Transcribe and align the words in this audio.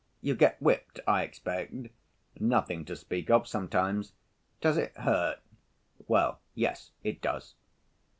"You 0.19 0.33
get 0.33 0.59
whipped, 0.59 0.99
I 1.07 1.21
expect?" 1.21 1.75
"Nothing 2.39 2.85
to 2.85 2.95
speak 2.95 3.29
of—sometimes." 3.29 4.13
"Does 4.59 4.75
it 4.77 4.97
hurt?" 4.97 5.41
"Well, 6.07 6.39
yes, 6.55 6.89
it 7.03 7.21
does." 7.21 7.53